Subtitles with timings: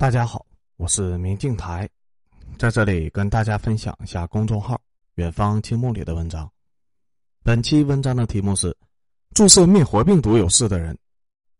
[0.00, 0.46] 大家好，
[0.78, 1.86] 我是明镜台，
[2.58, 4.80] 在这里跟大家分享一下公众号
[5.16, 6.50] “远方青木”里的文章。
[7.42, 8.74] 本期文章的题目是：
[9.34, 10.96] 注射灭活病毒有事的人，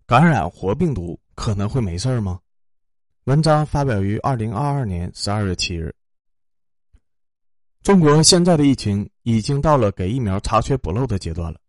[0.07, 2.41] 感染活病毒可能会没事吗？
[3.25, 5.95] 文章发表于二零二二年十二月七日。
[7.83, 11.61] 中国现在的疫情已经到了给疫苗查缺补漏的阶段了，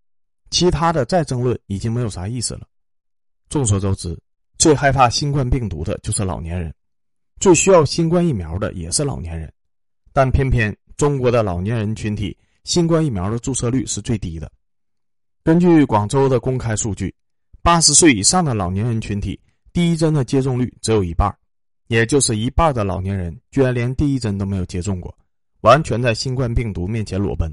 [0.51, 2.65] 其他的再争论已经没有啥意思了。
[3.49, 4.17] 众所周知，
[4.61, 6.71] 最害怕新冠病毒的就是老年人，
[7.39, 9.51] 最需要新冠疫苗的也是老年人，
[10.13, 14.51] 但偏偏中国的老年人群体新冠疫苗的注射率是最低的。
[15.43, 17.11] 根据广州的公开数据，
[17.63, 19.39] 八十岁以上的老年人群体
[19.73, 21.35] 第一针的接种率只有一半，
[21.87, 25.11] 也就是一半的老年人居然连第一针都没有接种过。
[25.61, 27.51] 完全在新冠病毒面前裸奔，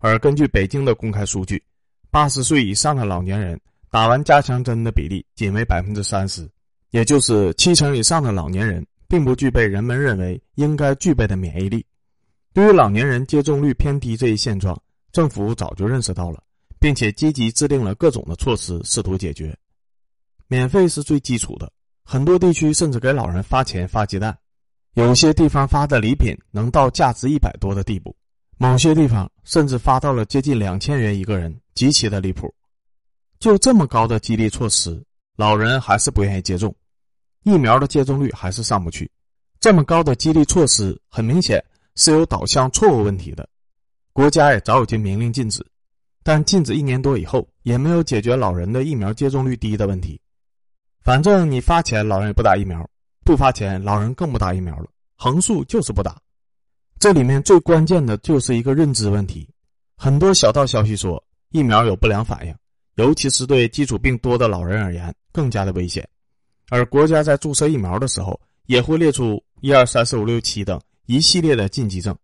[0.00, 1.64] 而根据北京的公开数据，
[2.10, 3.58] 八十岁以上的老年人
[3.90, 6.48] 打完加强针的比例仅为百分之三十，
[6.90, 11.84] 也就是七成以上的老年人并不具备人们认为应该具备的免疫力。
[12.52, 16.40] 对于老年人接种率偏低这一现状，政府早就认识到了，
[16.78, 19.56] 并且积极制定了各种的措施试图解决。
[20.46, 21.70] 免费是最基础的，
[22.04, 24.36] 很多地区甚至给老人发钱发鸡蛋。
[24.94, 28.14] 有些地方发的礼品能到价值一百多的地步，
[28.56, 32.52] 某些地方甚至发到了接近两千元一个人，极其的离谱。
[33.40, 35.02] 就这么高的激励措施，
[35.34, 36.74] 老人还是不愿意接种，
[37.42, 39.10] 疫苗的接种率还是上不去。
[39.58, 41.64] 这么高的激励措施，很明显
[41.96, 43.48] 是有导向错误问题的。
[44.12, 45.64] 国家也早已经明令禁止，
[46.22, 50.20] 但禁止一年多以后，也没有解决老人的疫苗接种率低的问题。
[51.02, 52.86] 反正你发钱，老人也不打疫苗。
[53.24, 54.86] 不发钱，老人更不打疫苗了。
[55.16, 56.20] 横竖就是不打。
[56.98, 59.48] 这里面最关键的就是一个认知问题。
[59.96, 62.54] 很多小道消息说疫苗有不良反应，
[63.00, 66.06] 尤其是对基础病多的老人而言更加的危险。
[66.68, 72.14] 而国家在注射疫苗的时候也会列出一二三四五六七等一系列的禁忌症，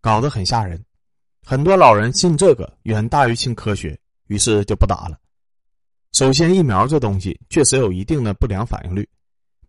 [0.00, 0.80] 搞得很吓人。
[1.44, 3.98] 很多老人信这个远大于信科学，
[4.28, 5.18] 于是就不打了。
[6.12, 9.08] 首先，疫苗这东西确实有一定的不良反应率。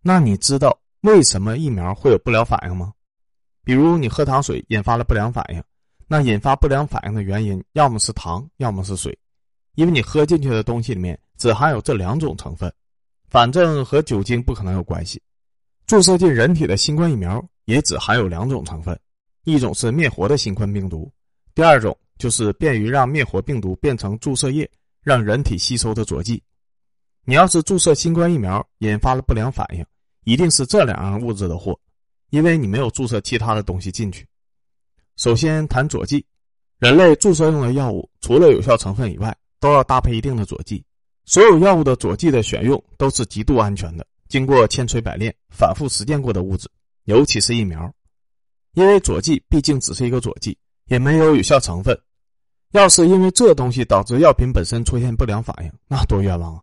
[0.04, 2.94] 那你知道为什么疫苗会有不良反应吗？
[3.64, 5.64] 比如你喝糖水引发了不良反应，
[6.08, 9.18] 那引发不良反应的原因要么是糖，要么是水，
[9.76, 12.72] 因为你喝进去的东西里面只含有这两种成分，
[13.30, 15.22] 反正和酒精不可能有关系。
[15.88, 18.98] 注射进人体的新冠疫苗也只含有两种成分，
[19.44, 21.12] 一种是灭活的新冠病毒，
[21.54, 24.70] 第二种就是便于让灭活病毒变成注射液，
[25.04, 26.42] 让人体吸收的佐剂。
[27.26, 29.86] 你要是注射新冠疫苗引发了不良反应，
[30.24, 31.78] 一定是这两样物质的祸，
[32.30, 34.26] 因为你没有注射其他的东西进去。
[35.18, 36.26] 首先谈佐剂，
[36.80, 40.84] 人类注射用的药物除了有效成分以外，都要搭配一定的佐剂。
[41.24, 46.70] 所有药物的佐剂的选用都是极度安全的，经过千锤百炼、反复实践过的物质，
[47.06, 47.90] 尤其是疫苗，
[48.74, 50.58] 因为佐剂毕竟只是一个佐剂，
[50.88, 51.98] 也没有有效成分。
[52.72, 56.62] 要是因为这东西导致药品本身出现不良反应，那多冤枉啊！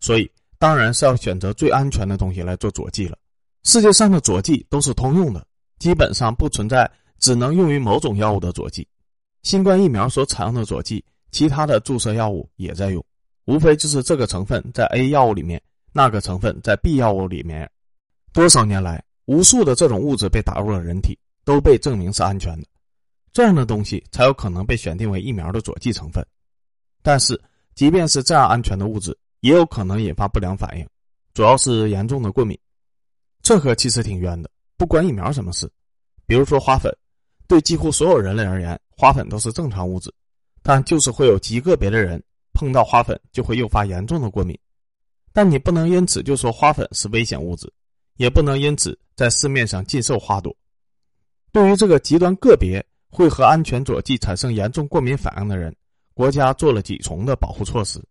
[0.00, 3.16] 所以，当然是要选择最安全的东西来做佐剂了。
[3.62, 5.46] 世界上的佐剂都是通用的，
[5.78, 6.90] 基本上不存在
[7.20, 8.86] 只能用于某种药物的佐剂。
[9.42, 11.04] 新冠疫苗所采用的佐剂，
[11.34, 13.04] 其他的注射药物也在用，
[13.46, 15.60] 无非就是这个成分在 A 药物里面，
[15.92, 17.68] 那个成分在 B 药物里面。
[18.32, 22.64] 多少年来，无数的这种物质被打入了人体，都被证明是安全的。
[23.32, 26.24] 这样的东西才有可能被选定为疫苗的佐剂成分。
[27.02, 27.38] 但是，
[27.74, 30.88] 即便是这样安全的物质，也有可能引发不良反应，
[31.34, 32.56] 主要是严重的过敏。
[33.42, 35.68] 这可其实挺冤的，不关疫苗什么事。
[36.26, 36.96] 比如说花粉，
[37.48, 40.14] 对几乎所有人类而言，花粉都是正常物质，
[40.64, 42.20] 但就是会有极个别的人
[42.54, 44.58] 碰到花粉就会诱发严重的过敏。
[45.30, 47.70] 但你不能因此就说花粉是危险物质，
[48.16, 50.56] 也不能因此在市面上禁售花朵。
[51.52, 55.74] 对于这个极端个别会和安全佐剂产生严重过敏反应的人，
[56.14, 58.02] 国家做了几重的保护措施。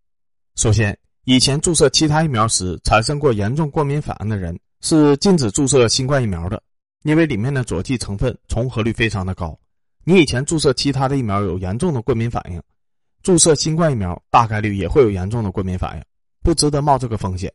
[0.56, 6.62] 首先，以前注射其他疫苗时产生过严重过敏反应的人是禁止注射新冠疫苗的，
[7.04, 9.57] 因为里面的佐剂成分重合率非常的高。
[10.04, 12.62] 你以前注射其他的疫苗有严重的过敏反应，
[13.22, 16.04] 注射新冠疫苗大概率也会有严重的过敏反应，
[16.42, 17.52] 不值得冒这个风险。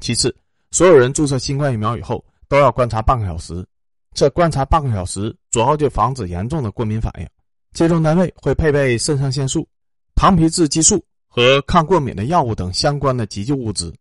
[0.00, 0.34] 其次，
[0.70, 3.66] 所有人注射新冠疫苗以后都要观察半个小时，
[4.14, 7.26] 这观察半个小时主要就防止严重的过敏反应。
[7.72, 9.66] 接种单位会配备肾上腺素、
[10.14, 11.04] 糖皮质激素。
[11.28, 13.94] 和抗过敏的药物等相关的急救物资。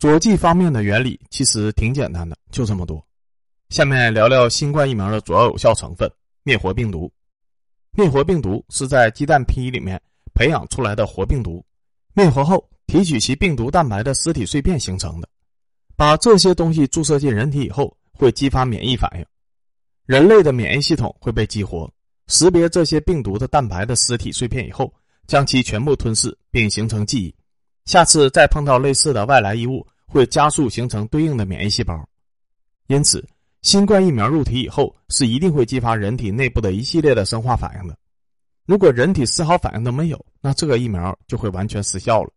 [0.00, 3.00] 佐剂方面的原理其实挺简单的，就这么多。
[3.68, 6.10] 下面聊聊新冠疫苗的主要有效成分——
[6.46, 7.12] 灭活病毒。
[7.90, 10.00] 灭活病毒是在鸡蛋皮里面
[10.32, 11.64] 培养出来的活病毒，
[12.14, 15.28] 灭活后提取其病毒蛋白的尸体碎片形成的。
[15.96, 19.26] 把这些东西注射进人体以后，会激发免疫反应，
[20.06, 21.92] 人类的免疫系统会被激活，
[22.28, 24.94] 识别这些病毒的蛋白的尸体碎片以后，
[25.26, 27.34] 将其全部吞噬并形成记忆。
[27.86, 32.08] 下次再碰到类似的外来异物，会加速形成对应的免疫细胞。
[32.86, 33.26] 因此，
[33.66, 37.98] 新冠疫苗入体以后，是一定会激发人体内部的一系列的生化反应的。
[38.64, 42.30] 如果人体丝毫反应都没有，那这个疫苗就会完全失效了。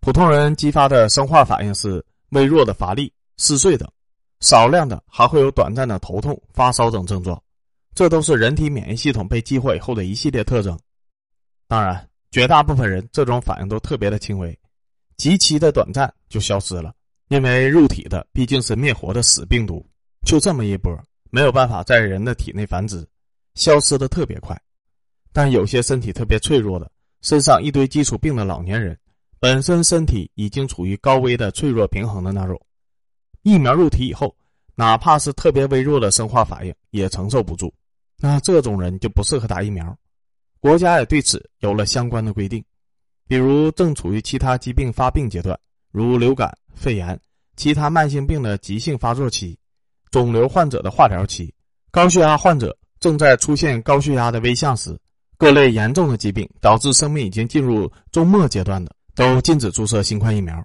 [0.00, 3.90] 普通人激发的生化反应是微弱的乏力、嗜睡等，
[4.40, 7.42] 少量的还会有短暂的头痛、发烧等症状，
[7.94, 10.78] 这都是人体免疫系统被激活以后的一系列特征。
[11.66, 14.54] 当然，绝大部分人这种反应都特别的轻微。
[15.16, 16.92] 极其的短暂就消失了，
[17.28, 19.82] 因为入体的毕竟是灭活的死病毒，
[20.24, 20.98] 就这么一波，
[21.30, 23.06] 没有办法在人的体内繁殖，
[23.54, 24.58] 消失的特别快。
[25.32, 26.90] 但有些身体特别脆弱的，
[27.20, 28.98] 身上一堆基础病的老年人，
[29.38, 32.60] 本身身体已经处于高危的脆弱平衡的那种，
[33.42, 34.34] 疫苗入体以后，
[34.74, 37.72] 哪怕是特别微弱的生化反应也承受不住，
[38.18, 39.96] 那这种人就不适合打疫苗。
[40.60, 42.64] 国家也对此有了相关的规定。
[43.26, 45.58] 比如正处于其他疾病发病阶段，
[45.90, 47.18] 如流感、肺炎、
[47.56, 49.58] 其他慢性病的急性发作期，
[50.14, 51.52] 肿瘤患者的化疗期，
[51.90, 54.96] 高血压患者正在出现高血压的危象时，
[55.36, 60.64] 各类严重的疾病导致生命已经进入终末阶段的，都禁止注射新冠疫苗。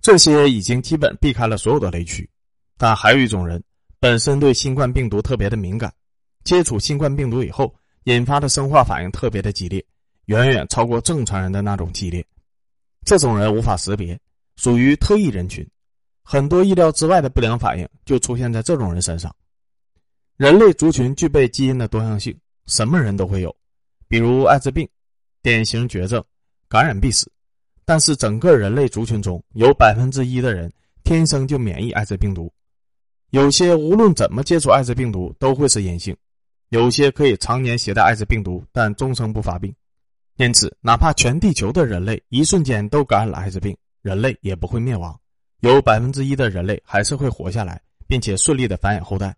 [0.00, 2.26] 这些已经基本避开了所有的雷区，
[2.78, 3.62] 但还有一种人
[3.98, 5.92] 本身对新冠病毒特别的敏感，
[6.44, 7.74] 接触新冠病毒以后
[8.04, 9.84] 引发的生化反应特别的激烈。
[10.24, 12.26] 远远超过正常人的那种激烈，
[13.04, 14.18] 这种人无法识别，
[14.56, 15.68] 属于特异人群，
[16.22, 19.34] 很多意料之外的不良反应就出现在这种人身上。
[20.36, 22.36] 人类族群具备基因的多样性，
[22.66, 23.54] 什么人都会有，
[24.08, 24.88] 比如艾滋病，
[25.42, 26.24] 典型绝症，
[26.68, 27.30] 感染必死。
[27.84, 30.72] 但是整个人类族群中有百分之一的人
[31.02, 32.52] 天生就免疫艾滋病毒，
[33.30, 36.16] 有些无论怎么接触艾滋病毒都会是阴性，
[36.68, 39.74] 有些可以常年携带艾滋病毒，但终生不发病。
[40.36, 45.18] 因此，哪怕全地球的人类一瞬间都感染了艾滋病，人类也不会灭亡，
[45.60, 49.34] 有百分之一的人类还是会活下来，并且顺利的繁衍后代。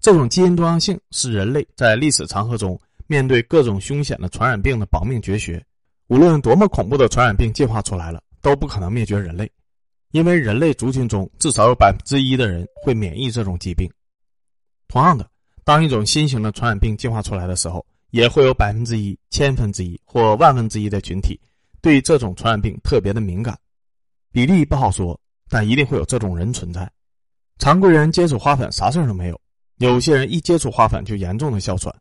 [0.00, 5.64] 这种基因多样性是人类在历史长河中面对各种凶险的传染病的保命绝学。
[6.08, 9.50] 无论多么恐怖的传染病进化出来了，都不可能灭绝人类，
[10.10, 13.90] 因为人类族群中至少有百分之一的人会免疫这种疾病。
[14.86, 15.26] 同样的，
[15.64, 21.40] 当一种新型的传染病进化出来的时候，也会有百分之一、千分之一或万分之一的群体
[21.80, 23.58] 对这种传染病特别的敏感，
[24.30, 25.18] 比例不好说，
[25.54, 26.90] 但一定会有这种人存在。
[27.60, 29.40] 常规人接触花粉啥事儿都没有，
[29.76, 31.94] 有些人一接触花粉就严重的哮喘，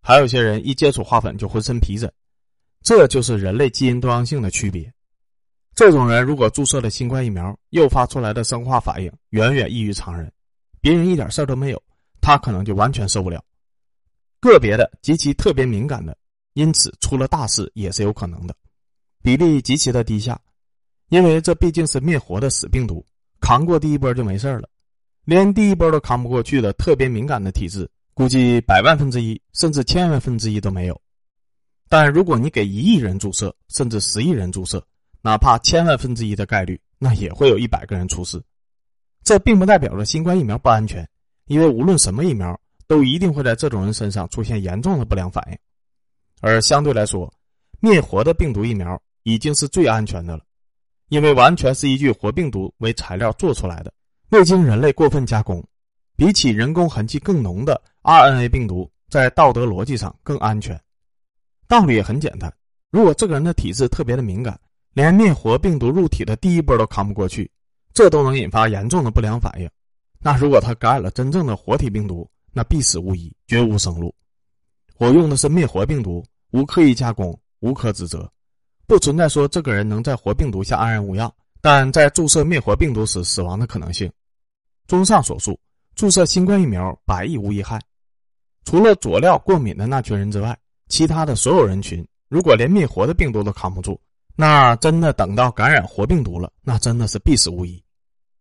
[0.00, 2.08] 还有些人一接触花粉就浑身皮疹，
[2.84, 4.88] 这就是人类基因多样性的区别。
[5.74, 10.32] 这种人如果注射了新冠疫苗，诱发出来的生化反应远远异于常人，
[10.80, 11.82] 别人一点事儿都没有，
[12.20, 13.44] 他可能就完全受不了。
[14.38, 16.16] 个别的极其特别敏感的，
[16.52, 18.54] 因此出了大事也是有可能的，
[19.20, 20.40] 比例极其的低下，
[21.10, 23.04] 因为这毕竟是灭活的死病毒，
[23.38, 24.68] 扛过第一波就没事了。
[25.26, 31.00] 连第一波都扛不过去的特别敏感的体质，估计百万分之一甚至千万分之一都没有。
[31.88, 34.82] 但如果你给一亿人注射，甚至十亿人注射，
[35.20, 38.42] 哪怕千万分之一的概率，那也会有一百个人出事。
[39.22, 41.06] 这并不代表着新冠疫苗不安全，
[41.46, 42.58] 因为无论什么疫苗。
[42.90, 45.56] 都一定会在这种人身上出现严重的不良反应，
[46.40, 47.32] 而相对来说，
[47.78, 50.42] 灭活的病毒疫苗已经是最安全的了，
[51.10, 53.92] 因为完全是依据活病毒为材料做出来的，
[54.30, 55.62] 未经人类过分加工，
[56.16, 60.80] 比起人工痕迹更浓的 RNA 病毒，在道德逻辑上更安全。
[61.66, 62.52] 道理也很简单，
[62.90, 64.58] 如果这个人的体质特别的敏感，
[64.92, 67.50] 连灭活病毒入体的第一波都扛不过去，
[67.92, 69.68] 这都能引发严重的不良反应，
[70.20, 74.14] 那如果他感染了真正的活体病毒，那必死无疑，绝无生路。
[74.96, 78.30] 我用的是灭活病毒，无刻意加工，无可指责，
[78.90, 84.10] 不存在说这个人能在活病毒下安然无恙，但在注射灭活病毒时死亡的可能性。
[84.88, 85.56] 综上所述，
[85.94, 87.80] 注射新冠疫苗百益无一害。
[88.64, 93.96] 除了佐料过敏的那群人之外，其他的所有人群，如果连灭活的病毒都扛不住，
[94.34, 97.80] 那真的等到感染活病毒了，那真的是必死无疑。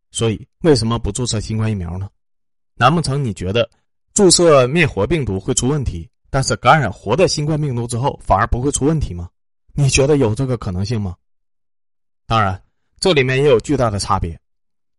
[0.10, 2.10] 所以，为什么不注射新冠疫苗呢？
[2.74, 3.70] 难不成你觉得？
[4.16, 9.30] 注射灭活病毒会出问题，但是感染活的新冠病毒之后反而不会出问题吗？
[9.80, 11.16] 你觉得有这个可能性吗？
[12.28, 12.62] 当然，
[13.00, 14.38] 这里面也有巨大的差别。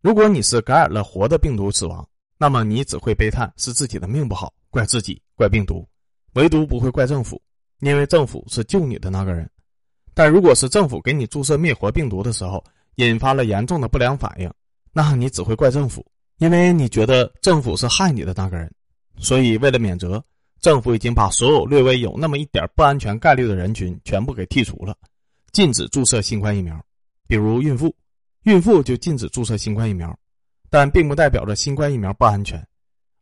[0.01, 2.03] 如果你是感染了活的病毒死亡，
[2.35, 5.87] 那么你只会悲叹是自己的命不好，怪自己，怪病毒，
[6.33, 7.39] 唯独不会怪政府，
[7.81, 9.47] 因为政府是救你的那个人。
[10.15, 12.63] 但如果是政府给你注射灭活病毒的时候
[12.95, 14.51] 引发了严重的不良反应，
[14.91, 16.03] 那你只会怪政府，
[16.39, 18.73] 因为你觉得政府是害你的那个人。
[19.19, 20.23] 所以，为了免责，
[20.61, 24.95] 政府已经把所有略微有那么一点不安全概率的人群全部给剔除了，
[25.51, 26.79] 禁止注射新冠疫苗。
[27.27, 27.93] 比如孕妇，
[28.43, 30.15] 孕妇就禁止注射新冠疫苗，
[30.69, 32.63] 但并不代表着新冠疫苗不安全，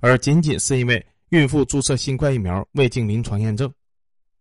[0.01, 3.71] 而仅仅是因为孕妇注射新冠疫苗未经临床验证。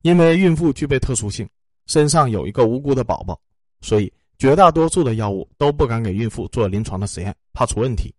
[0.03, 1.49] 因为孕妇具备特殊性，
[1.87, 3.39] 身上有一个无辜的宝宝，
[3.81, 8.15] 所以绝大多数的药物都不敢给孕妇做临床的实验，怕出问题。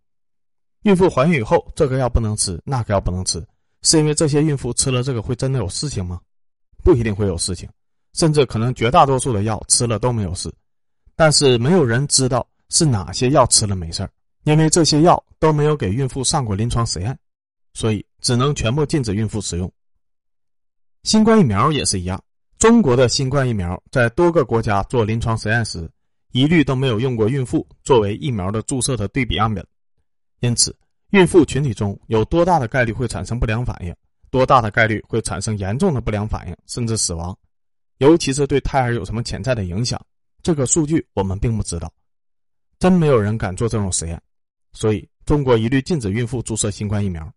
[0.83, 3.45] 孕妇怀孕以后，这个药不能吃，那个药不能吃，
[3.81, 6.19] 是因为这些孕妇吃了这个会真的有事情吗？
[6.83, 7.69] 不一定会有事情，
[8.13, 10.51] 甚至可能绝大多数的药吃了都没有事。
[11.15, 14.09] 但是没有人知道是哪些药吃了没事儿，
[14.43, 17.17] 因为这些药都没有给孕妇上过临床实验，
[17.73, 19.71] 所以只能全部禁止孕妇使用。
[21.03, 22.21] 新冠疫苗也是一样，
[22.57, 25.89] 中国的新冠疫苗在多个国家做临床实验时，
[26.31, 29.65] 一律都没有用过孕妇作为疫苗的注射的对比样本。
[30.39, 30.73] 因此，
[31.11, 33.95] 孕妇群体中有多大的概率会产生不良反应，
[34.29, 37.35] 多大的概率会产生严重的不良反应，甚至死亡，
[37.97, 39.99] 尤其是对胎儿有什么潜在的影响，
[40.43, 41.91] 这个数据我们并不知道。
[42.77, 44.21] 真没有人敢做这种实验，
[44.71, 47.29] 所以中国一律禁止孕妇注射新冠疫苗。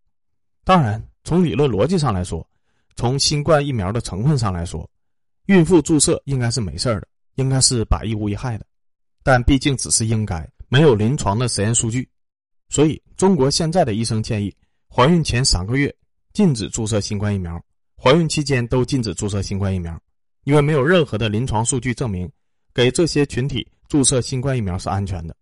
[0.64, 2.46] 当然，从理论逻辑上来说，
[2.94, 4.88] 从新冠疫苗的成分上来说，
[5.46, 8.66] 孕妇注射应该是没事的，应该是百益无一害的。
[9.24, 12.08] 但毕竟只是应该，没有临床的实验数据。
[12.68, 14.54] 所以，中国现在的医生建议，
[14.88, 15.94] 怀孕前三个月
[16.32, 17.62] 禁止注射新冠疫苗，
[17.96, 19.98] 怀孕期间都禁止注射新冠疫苗，
[20.44, 22.30] 因为没有任何的临床数据证明
[22.74, 25.36] 给这些群体注射新冠疫苗是安全的。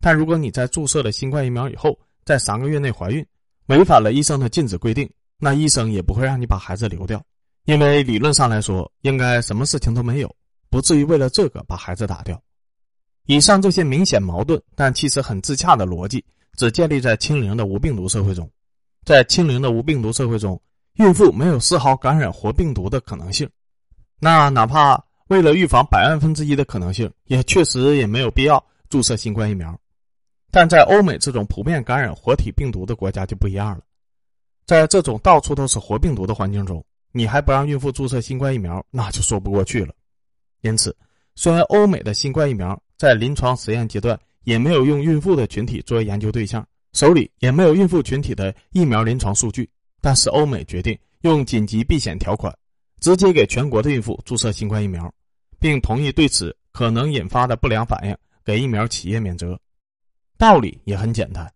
[0.00, 3.24] 但如果你在注射了新冠疫苗以后，在三个月内怀孕，
[3.66, 7.22] 违反了医生的禁止规定，那医生也不会让你把孩子流掉，
[7.64, 10.34] 因为理论上来说，应该什么事情都没有，
[10.70, 12.40] 不至于为了这个把孩子打掉。
[13.26, 16.24] 以上这些明显矛盾，但其实很自洽的逻辑。
[16.58, 18.50] 只建立在清零的无病毒社会中，
[19.04, 20.60] 在清零的无病毒社会中，
[20.94, 23.48] 孕妇没有丝毫感染活病毒的可能性。
[24.18, 29.78] 那哪怕为了预防百万分之一的可能性，也确实也没有必要注射新冠疫苗。
[30.50, 33.84] 但在欧美这种普遍感染活体病毒的国家就不一样了，
[34.66, 39.94] 在这种到处都是活病毒的环境中，你还不让孕妇注射新冠疫苗，那就说不过去了。
[40.62, 40.96] 因此，
[41.36, 49.68] 虽然欧美的新冠疫苗在临床实验阶段，也没有用孕妇的群体作为研究对象，手里也没有孕妇群体的疫苗临床数据。
[50.00, 52.50] 但是欧美决定用紧急避险条款，
[52.98, 55.12] 直接给全国的孕妇注射新冠疫苗，
[55.60, 59.60] 并同意对此可能引发的不良反应给疫苗企业免责。
[60.38, 61.46] 道理也很简单，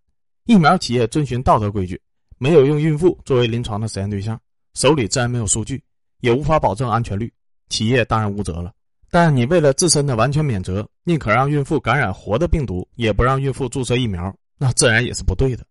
[0.44, 1.99] 疫苗企业遵循道德规矩，
[2.37, 4.38] 没有用孕妇作为临床的实验对象，
[4.75, 5.82] 手里自然没有数据，
[6.20, 7.32] 也无法保证安全率，
[7.70, 8.70] 企业当然无责了。
[9.12, 15.62] 但你为了自身的完全免责，宁可让孕妇感染活的病毒，也不让孕妇注射疫苗，那自然也是不对的。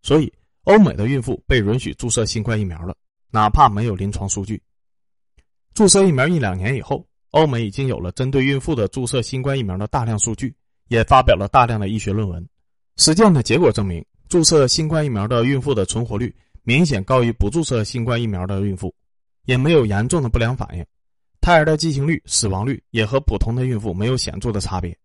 [0.00, 0.32] 所以，
[0.62, 2.94] 欧美的孕妇被允许注射新冠疫苗了，
[3.32, 4.62] 哪怕没有临床数据。
[5.74, 10.54] 注射疫苗一两年以后，欧美已经有了针对孕妇的注射新冠疫苗的大量数据，
[10.86, 12.48] 也发表了大量的医学论文。
[12.96, 16.32] 实践的结果证明，注射新冠疫苗的孕妇的存活率
[16.62, 18.94] 明显高于不注射新冠疫苗的孕妇，
[19.46, 20.86] 也没有严重的不良反应。
[21.40, 24.96] 胎儿的畸形率、死亡率也和普通的孕妇没有显著的差别，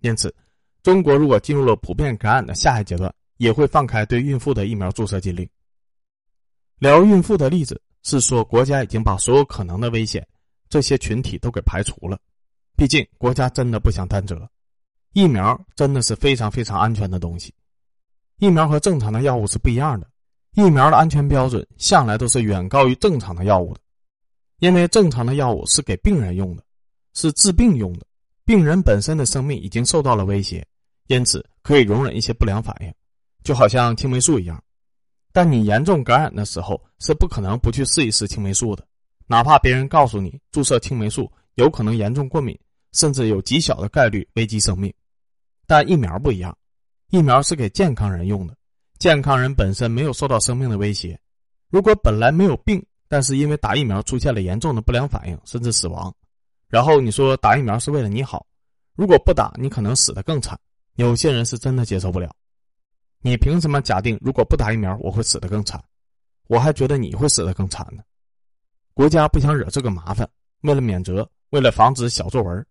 [0.00, 0.34] 因此，
[0.82, 5.48] 中国如果进入了普遍感染的下一阶段，也会放开对孕妇的疫苗注射禁令。
[6.78, 10.26] 聊孕妇的例子是说，国家已经把所有可能的危险
[10.68, 12.18] 这些群体都给排除了，
[12.76, 14.48] 毕竟国家真的不想担责。
[15.14, 17.52] 疫苗真的是非常非常安全的东西，
[18.38, 20.06] 疫苗和正常的药物是不一样的，
[20.54, 23.80] 疫苗的安全标准向来都是远高于正常的药物的。
[24.58, 26.64] 因为正常的药物是给病人用的，
[27.14, 28.06] 是治病用的，
[28.44, 30.66] 病人本身的生命已经受到了威胁，
[31.06, 32.92] 因此可以容忍一些不良反应，
[33.44, 34.60] 就好像青霉素一样。
[35.32, 38.84] 但你严重感染的时候是不可能不去试一试青霉素的，
[39.28, 42.58] 哪怕别人告诉你注射青霉素有可能严重过敏，
[42.94, 44.92] 甚至有极小的概率危及生命。
[45.68, 46.56] 但疫苗不一样，
[47.10, 48.56] 疫苗是给健康人用的，
[48.98, 51.16] 健康人本身没有受到生命的威胁，
[51.70, 52.84] 如果本来没有病。
[53.08, 56.14] 但是因为打疫苗出现了严重的不良反应，甚至死亡，
[56.68, 58.46] 然后你说打疫苗是为了你好，
[58.94, 60.58] 如果不打，你可能死得更惨。
[60.96, 62.34] 有些人是真的接受不了。
[63.20, 65.82] 你凭什么假定如果不打疫苗我会死得更惨？
[66.48, 68.02] 我还觉得你会死得更惨呢。
[68.94, 70.28] 国家不想惹这个麻烦，
[70.62, 72.66] 为了免责，为了防止小作文，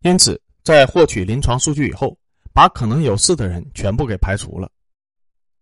[0.00, 2.16] 因此在获取临床数据以后，
[2.52, 4.70] 把可能有事的人全部给排除了。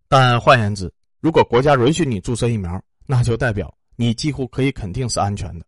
[0.09, 3.73] 但换言之，如果国家允许你注射疫苗，那就代表。
[4.01, 5.67] 你几乎可以肯定是安全的。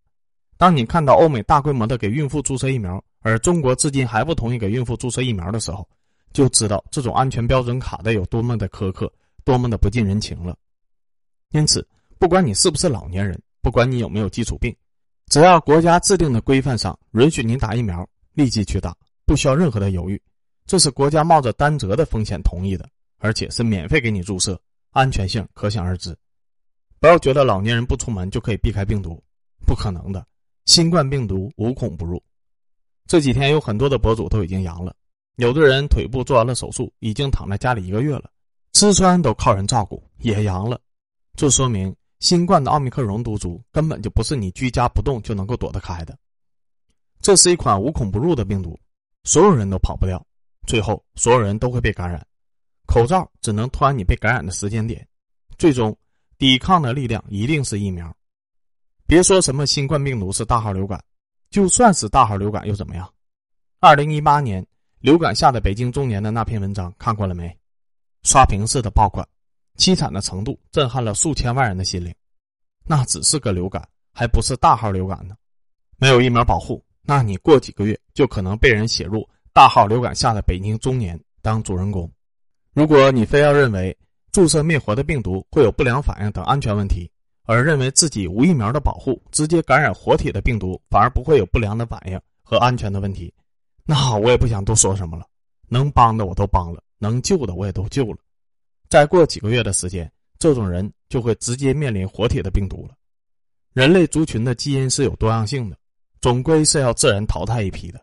[0.57, 5.87] 当你看到欧美大规模的给孕妇注射疫苗，而中国至今还不同意给孕妇注射疫苗的时候，
[6.33, 9.13] 就知道这种安全标准卡的有多么的苛刻，
[9.45, 10.57] 多么的不近人情了。
[11.51, 11.87] 因此，
[12.19, 14.75] 不管你是不是老年人，不管你有没有基础病，
[15.27, 18.97] 只要国家制定的规范上允许你打疫苗，立即去打，
[19.27, 20.19] 不需要任何的犹豫。
[20.65, 24.59] 这是国家冒着担责的风险同意的，而且是免费给你注射，
[24.93, 26.17] 安全性可想而知。
[27.03, 29.21] 不要觉得老年人不出门就可以避开病毒，
[29.67, 30.25] 不可能的。
[30.67, 32.23] 新冠病毒无孔不入。
[33.09, 34.95] 这几天有很多的博主都已经阳了，
[35.35, 38.31] 有的人腿部做完了手术，已经躺在家里一个月了，
[38.73, 40.81] 吃穿都靠人照顾，也阳了。
[41.35, 46.17] 这说明新冠的奥密克戎毒株根本就不是你居家不动就能够躲得开的。
[47.21, 48.79] 这是一款无孔不入的病毒，
[49.25, 50.25] 所有人都跑不掉，
[50.69, 52.25] 最后所有人都会被感染。
[52.87, 55.05] 口罩只能拖你被感染的时间点，
[55.59, 55.97] 最终
[56.43, 58.13] 抵抗的力量一定是疫苗。
[59.07, 61.01] 别说什么新冠病毒是大号流感，
[61.51, 63.09] 就算是大号流感又怎么样？
[63.79, 64.67] 二零一八年
[64.99, 67.57] 流感下的北京中年的那篇文章看过了没？
[68.25, 69.25] 刷屏式的爆款，
[69.79, 72.13] 凄惨的程度震撼了数千万人的心灵。
[72.85, 75.37] 那只是个流感，还不是大号流感呢。
[75.97, 82.11] 没有疫苗保护，那你过几个月就可能被人写入大号流感下的北京中年当主人公。
[82.75, 83.97] 如果你非要认为
[84.33, 87.09] 注射灭活的病毒会有不良反应等安全问题，
[87.45, 93.33] 而认为自己无疫苗的保护，直接感染活体的病毒，反而不会有不良的反应和安全的问题。
[93.85, 95.27] 那好，我也不想多说什么了，
[95.69, 98.19] 能帮的我都帮了，能救的我也都救了。
[98.89, 102.95] 再过几个月的时间，这种人就会直接面临活体的病毒了。
[103.75, 105.77] 人类族群的基因是有多样性的，
[106.23, 108.01] 总归是要自然淘汰一批的。